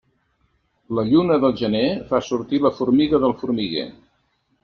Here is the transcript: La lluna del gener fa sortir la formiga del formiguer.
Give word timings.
La 0.99 1.03
lluna 1.09 1.37
del 1.43 1.53
gener 1.59 1.83
fa 2.13 2.21
sortir 2.29 2.61
la 2.65 2.73
formiga 2.79 3.19
del 3.27 3.39
formiguer. 3.43 3.87